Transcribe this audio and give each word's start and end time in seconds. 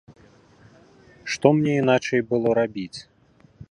Што 1.35 1.47
мне 1.59 1.73
іначай 1.83 2.27
было 2.33 2.59
рабіць! 2.63 2.99